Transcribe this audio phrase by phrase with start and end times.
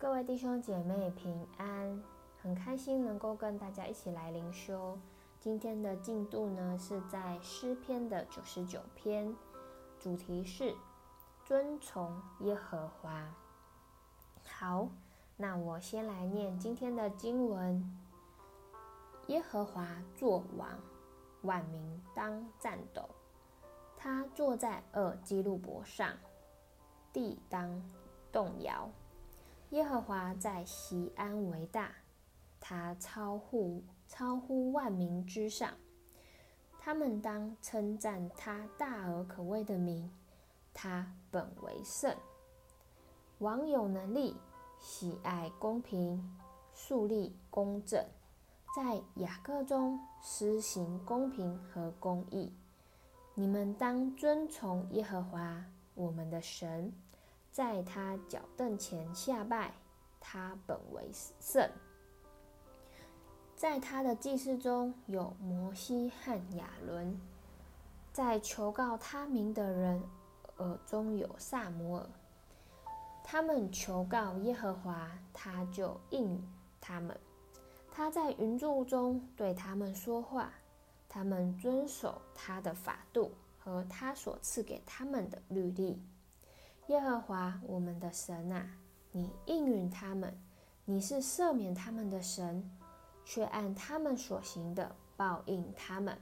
[0.00, 2.00] 各位弟兄姐妹平安，
[2.40, 4.96] 很开心能够跟大家一起来灵修。
[5.40, 9.34] 今天的进度呢是在诗篇的九十九篇，
[9.98, 10.72] 主题是
[11.44, 13.34] 遵从耶和华。
[14.44, 14.88] 好，
[15.36, 17.98] 那我先来念今天的经文：
[19.26, 19.84] 耶和华
[20.14, 20.68] 作王，
[21.42, 23.02] 万民当战斗。
[23.96, 26.12] 他坐在二基路伯上，
[27.12, 27.82] 地当
[28.30, 28.88] 动摇。
[29.70, 31.92] 耶和华在西安为大，
[32.58, 35.74] 他超乎超乎万民之上。
[36.78, 40.10] 他们当称赞他大而可畏的名，
[40.72, 42.16] 他本为圣。
[43.40, 44.34] 王有能力，
[44.80, 46.34] 喜爱公平，
[46.72, 48.02] 树立公正，
[48.74, 52.50] 在雅各中施行公平和公义。
[53.34, 55.62] 你们当遵从耶和华
[55.94, 56.90] 我们的神。
[57.50, 59.72] 在他脚凳前下拜，
[60.20, 61.68] 他本为圣。
[63.56, 67.20] 在他的祭司中有摩西和亚伦，
[68.12, 70.00] 在求告他名的人
[70.58, 72.08] 耳中有撒母耳。
[73.24, 76.48] 他们求告耶和华，他就应允
[76.80, 77.18] 他们。
[77.90, 80.52] 他在云柱中对他们说话，
[81.08, 86.00] 他们遵守他的法度和他所赐给他们的律例。
[86.88, 88.66] 耶和华我们的神啊，
[89.12, 90.34] 你应允他们，
[90.86, 92.66] 你是赦免他们的神，
[93.26, 96.16] 却按他们所行的报应他们。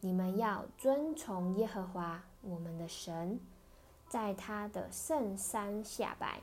[0.00, 3.40] 你们要遵从耶和华我们的神，
[4.06, 6.38] 在他的圣山下拜，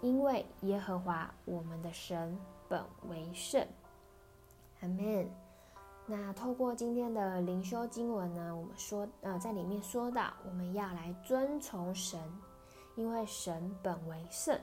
[0.00, 2.36] 因为耶和华我们的神
[2.68, 3.64] 本为圣。
[4.80, 5.30] 阿门。
[6.06, 12.20] 那透过今天的灵修经文呢，我们说，呃，在里面说到，我们要来遵从神。
[13.00, 14.60] 因为神本为圣，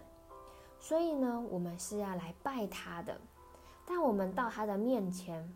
[0.79, 3.19] 所以呢，我们是要来拜他的。
[3.83, 5.51] 但我们到他的面前，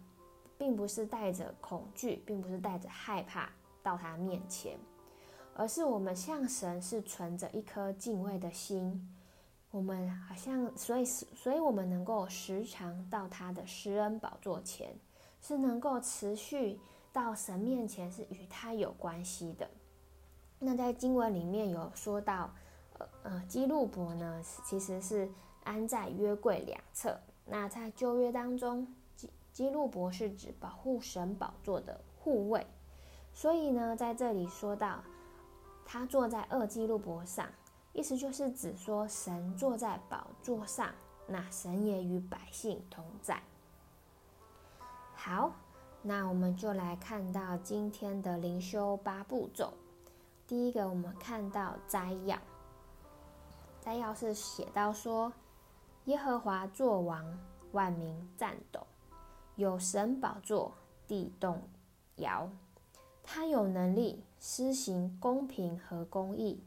[0.58, 3.47] 并不是带着恐惧，并不是带着害怕
[3.84, 4.80] 到他面前，
[5.53, 9.16] 而是我们向神是存着一颗敬畏的心。
[9.69, 14.98] 我们好像，所以，所以我们能够时常到他的施恩宝座前，
[15.40, 16.80] 是能够持续
[17.13, 19.69] 到神面前，是与他有关系的。
[20.58, 22.53] 那在经文里面有说到，
[23.23, 25.29] 呃，基路伯呢，其实是
[25.63, 27.19] 安在约柜两侧。
[27.45, 32.66] 那在旧约当中，基基路伯是指保护神宝座的护卫。
[33.34, 35.03] 所以呢，在这里说到
[35.85, 37.47] 他坐在二基路伯上，
[37.94, 40.94] 意思就是指说神坐在宝座上，
[41.28, 43.41] 那神也与百姓同在。
[45.16, 45.51] 好，
[46.01, 49.73] 那我们就来看到今天的灵修八步骤。
[50.47, 52.38] 第一个，我们看到摘要，
[53.81, 55.34] 在要是写到说：
[56.06, 57.25] 耶和华作王，
[57.72, 58.80] 万民战斗，
[59.56, 60.72] 有神宝座，
[61.08, 61.62] 地动
[62.18, 62.47] 摇。
[63.24, 66.64] 他有能力施行公平和公义，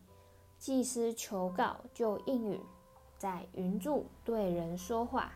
[0.58, 2.60] 祭司求告就应允，
[3.16, 5.32] 在云柱对人说话。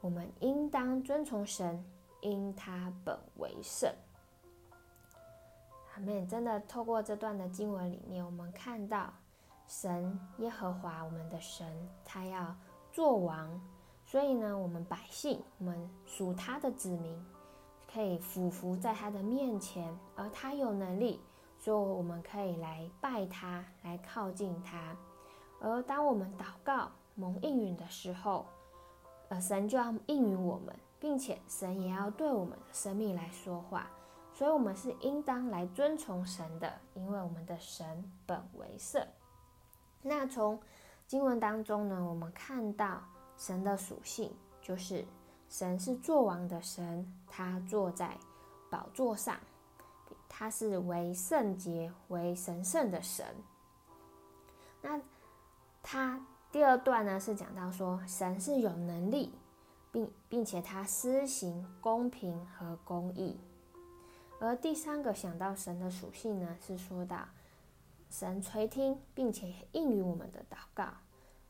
[0.00, 1.84] 我们应当遵从神，
[2.20, 3.92] 因他本为圣。
[5.94, 9.12] 阿们，真的透过这段的经文里面，我们看到
[9.68, 12.56] 神耶和华我们的神，他要
[12.90, 13.60] 做王，
[14.06, 17.22] 所以呢，我们百姓，我们属他的子民，
[17.92, 21.20] 可以俯伏在他的面前，而他有能力，
[21.58, 24.96] 所以我们可以来拜他，来靠近他。
[25.60, 28.46] 而当我们祷告蒙应允的时候，
[29.28, 33.90] 呃，神就要应允我们，并且神也要对我们的生命来说话。
[34.32, 39.06] 所以，我们是应当来遵从神的，因为我们的神本为圣。
[40.08, 40.58] 那从
[41.06, 43.02] 经文当中呢，我们看到
[43.36, 45.04] 神的属性，就是
[45.50, 48.16] 神是作王的神，他坐在
[48.70, 49.38] 宝座上，
[50.28, 53.26] 他是为圣洁、为神圣的神。
[54.80, 54.98] 那
[55.82, 56.18] 他
[56.50, 59.32] 第二段呢，是讲到说，神是有能力，
[59.92, 63.38] 并并且他施行公平和公义。
[64.40, 67.26] 而第三个想到神的属性呢，是说到
[68.10, 70.88] 神垂听并且应允我们的祷告，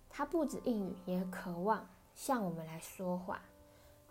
[0.09, 3.41] 他不止应允，也渴望向我们来说话。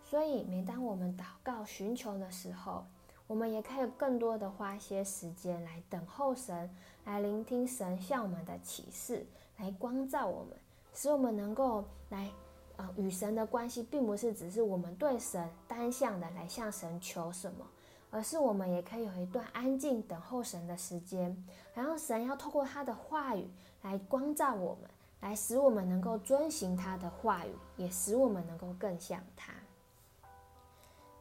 [0.02, 2.86] 所以每当我们祷告寻求的时候，
[3.26, 6.74] 我们也可以更多的花些时间来等候神，
[7.04, 9.26] 来聆听神向我们的启示，
[9.58, 10.56] 来光照我们，
[10.94, 12.30] 使我们能够来
[12.76, 17.66] 呃与神的关系，并不是只是我们对神单向的来向神求什么。
[18.10, 21.44] 而是我们也可以有一段安静等候神的时间，
[21.74, 23.48] 然后神要透过他的话语
[23.82, 24.90] 来光照我们，
[25.20, 29.52] 来使我们能够遵行他的话语，也使我们能够更像他。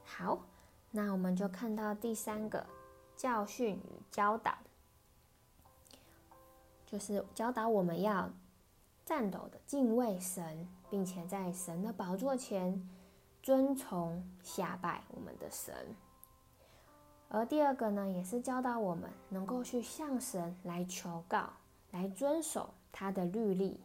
[0.03, 0.39] 好，
[0.91, 2.65] 那我们就看到第三个
[3.15, 4.57] 教训与教导，
[6.85, 8.29] 就是教导我们要
[9.05, 12.89] 颤抖的敬畏神，并且在神的宝座前
[13.43, 15.73] 尊崇下拜我们的神。
[17.29, 21.49] 而第二个呢，也是教导我们能够去向神来求告，
[21.91, 23.79] 来遵守他的律例。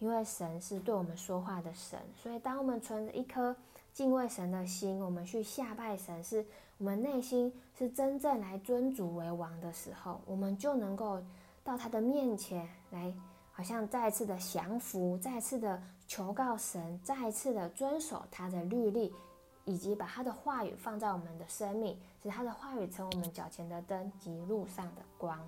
[0.00, 3.54] 因为神是对我们说话的神，所以当我们存着一颗
[3.92, 6.44] 敬畏神的心，我们去下拜神，是
[6.76, 11.22] 我们内心是真正来尊主为王的时候，我们就能够
[11.62, 13.14] 到他的面前来，
[13.52, 19.14] 好像再次的降服，再次的求告神，再次的遵守他的律例，
[19.64, 25.38] 以及把他的话语放在我们的生命，使他的话语成我们脚前的灯及路上的光。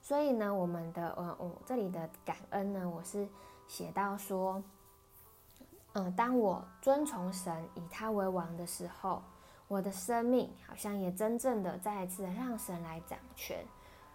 [0.00, 3.28] 所以呢，我们的呃，我这里的感恩呢，我是
[3.68, 4.62] 写到说，
[5.92, 9.22] 嗯、当我遵从神，以他为王的时候，
[9.68, 13.64] 我的生命好像也真正的再一次让神来掌权。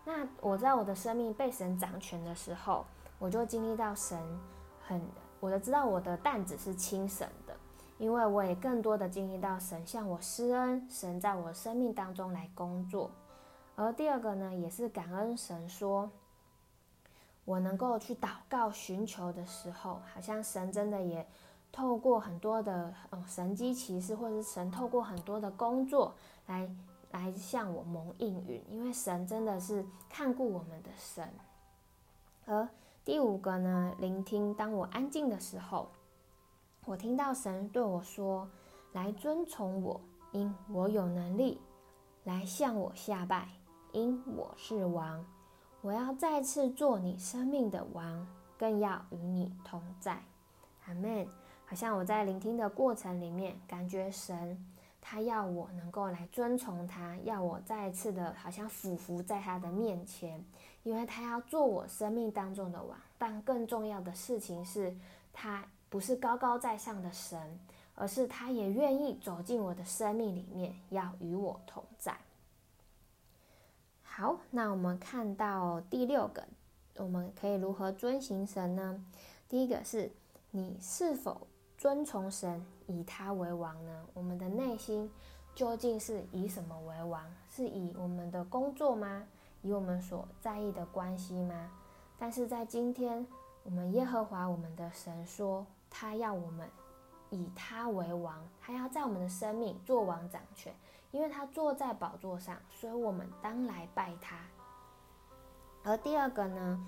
[0.04, 2.86] 那我在我的生命被神掌权的时候，
[3.18, 4.20] 我就经历到神
[4.86, 5.02] 很，
[5.40, 7.47] 我就知道我的担子是轻省的，
[7.98, 13.10] 因为我也更多的经历到神向我施恩，神在我生命当中来工作。
[13.76, 16.10] 而第二个呢，也是感恩神说，
[17.46, 21.28] 我能够去祷告寻求的时候，好像神真的也
[21.72, 26.14] 透过很多的嗯神迹奇事，或者是神透过很多的工作
[26.48, 26.70] 来
[27.12, 31.28] 来向我蒙应允，因为神真的是看顾我们的神。
[32.46, 32.68] 而
[33.06, 35.90] 第五个呢，聆听，当我安静的时候，
[36.88, 38.48] 我听到神对我说
[38.94, 40.00] ：“来遵从我，
[40.32, 41.60] 因我有能力，
[42.24, 43.46] 来向我下拜。”
[43.92, 45.26] 因我是王，
[45.82, 48.26] 我要再次做你生命的王，
[48.58, 50.18] 更要与你同在。
[50.86, 51.28] 阿门。
[51.66, 54.58] 好像我在聆听的过程里面，感觉神
[55.02, 60.42] 他要我能够来遵从他，要我再次的，好像俯伏在他的面前，
[60.84, 62.98] 因为他要做我生命当中的王。
[63.18, 64.96] 但更重要的事情是，
[65.34, 67.60] 他不是高高在上的神，
[67.96, 72.18] 而是他也愿意走进我的生命里面，要与我同在。
[74.04, 76.48] 好，那我们看到第六个，
[76.96, 79.04] 我们可以如何遵行神呢？
[79.48, 80.12] 第一个是
[80.52, 81.48] 你是否
[81.78, 84.06] 遵从神，以他为王呢？
[84.14, 85.10] 我们的内心
[85.56, 87.24] 究竟是以什么为王？
[87.50, 89.24] 是以我们的工作吗？
[89.62, 91.72] 以我们所在意的关系吗？
[92.18, 93.26] 但是在今天，
[93.64, 96.70] 我们耶和华我们的神说，他要我们
[97.30, 100.74] 以他为王，他要在我们的生命做王掌权。
[101.12, 104.36] 因为他坐在宝座上，所以我们当来拜他。
[105.84, 106.86] 而第二个呢，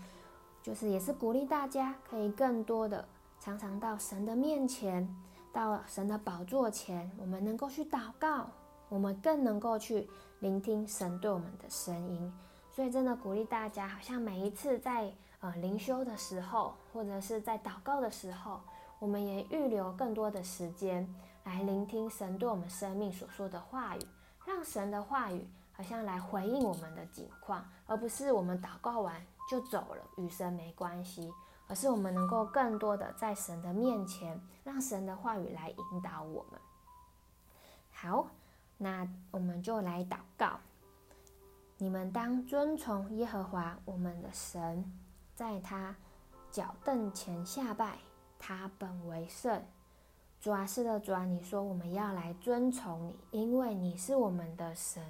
[0.62, 3.08] 就是也是鼓励大家可以更多的
[3.40, 5.08] 常常到神的面前，
[5.54, 8.50] 到神的宝座前，我们能够去祷告，
[8.90, 10.10] 我们更能够去
[10.40, 12.32] 聆听神对我们的声音。
[12.70, 18.60] 所以真的鼓励大家，好像每一次在呃灵修的时候，或者是在祷告的时候，
[19.00, 21.08] 我们也预留更多的时间。
[21.46, 24.02] 来聆听神对我们生命所说的话语，
[24.46, 29.20] 让神的话语好像来回应我们的境况，而不是我们祷告完
[29.50, 31.34] 就走了，与神没关系，
[31.68, 36.60] 而是我们能够更多的在神的面前，让神的话语来引导我们。
[37.92, 38.28] 好，
[38.78, 40.60] 那我们就来祷告。
[41.78, 44.86] 你们当遵从耶和华我们的神，
[45.34, 45.96] 在他
[46.52, 47.98] 脚凳前下拜，
[48.40, 49.62] 他本为圣。
[50.42, 55.04] 主啊，是的，主啊，你说我们要来遵从你，因为你是我们的神，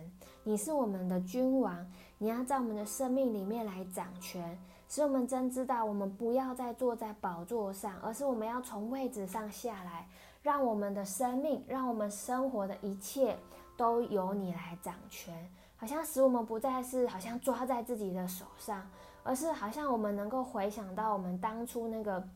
[0.44, 1.86] 你是我们的君王，
[2.18, 4.58] 你要在我们的生命里面来掌权，
[4.88, 10.08] 使我们真知道我们不要再坐在宝座上，而是我们要从位置上下来，
[10.42, 13.38] 让我们的生命，让我们生活的一切
[13.78, 18.90] 都由你来掌权，好像使我们不再是好像抓在自己的手上，
[19.22, 22.28] 而是好像我们能够回想到我们当初那个。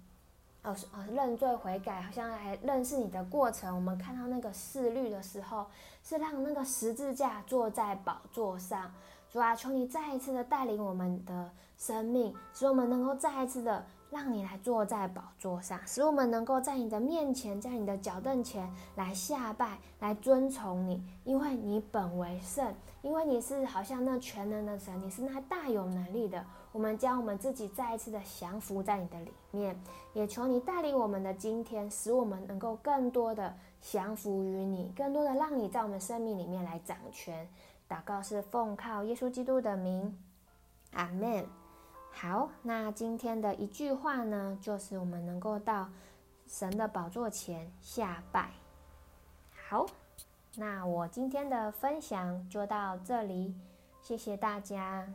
[0.64, 3.76] 哦，哦，认罪悔改，好像还认识你的过程。
[3.76, 5.66] 我们看到那个思虑的时候，
[6.04, 8.92] 是让那个十字架坐在宝座上。
[9.30, 26.46] 主啊，求你再一次的带领我们的生命，使我们能够再一次的让你来坐在宝座上，使我们能够在你的面前，在你的脚凳前来下拜，来遵从你，因为你本为圣，因为你是好像那全能的神，你是那大有能力的。
[26.72, 29.76] 我们将我们自己再一次的降服在你的里面，
[30.14, 37.48] 也求你带领我们的今天，使我们能够更多的降服于你，更多的让你在我们生命里面来掌权。
[37.90, 40.18] 祷告是奉靠耶稣基督的名，
[40.94, 41.63] 阿门。
[42.16, 45.90] 好，那今天的一句话呢，就是我们能够到
[46.48, 48.52] 神的宝座前下拜。
[49.68, 49.86] 好，
[50.56, 53.54] 那我今天的分享就到这里，
[54.02, 55.06] 谢谢大家。